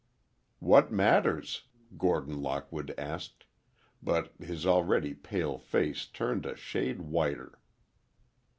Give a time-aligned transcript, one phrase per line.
[0.57, 1.65] "What matters?"
[1.95, 3.45] Gordon Lockwood asked,
[4.01, 7.59] but his already pale face turned a shade whiter.